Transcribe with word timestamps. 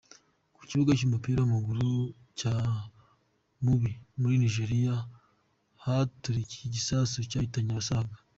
Ku 0.55 0.61
kibuga 0.69 0.91
cy’umupira 0.97 1.37
w’amaguru 1.39 1.87
cya 2.39 2.55
Mubi 3.63 3.91
muri 4.19 4.35
Nigeriya 4.41 4.95
haturikiye 5.83 6.63
igisasu 6.65 7.17
cyahitanye 7.29 7.71
abasaga. 7.73 8.15